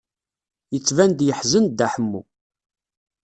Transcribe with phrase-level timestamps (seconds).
[0.73, 2.21] Yettban-d yeḥzen Dda Ḥemmu.